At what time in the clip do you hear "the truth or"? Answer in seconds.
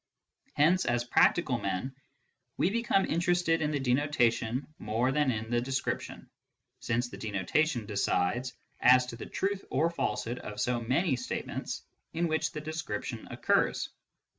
9.15-9.91